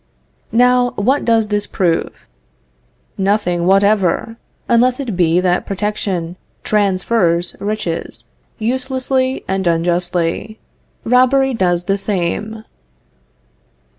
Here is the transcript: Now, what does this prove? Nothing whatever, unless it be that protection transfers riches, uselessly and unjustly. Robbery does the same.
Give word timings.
Now, 0.51 0.93
what 0.95 1.23
does 1.23 1.49
this 1.49 1.67
prove? 1.67 2.11
Nothing 3.19 3.67
whatever, 3.67 4.37
unless 4.67 4.99
it 4.99 5.15
be 5.15 5.39
that 5.39 5.67
protection 5.67 6.37
transfers 6.63 7.55
riches, 7.59 8.25
uselessly 8.57 9.43
and 9.47 9.67
unjustly. 9.67 10.59
Robbery 11.05 11.53
does 11.53 11.83
the 11.83 11.99
same. 11.99 12.63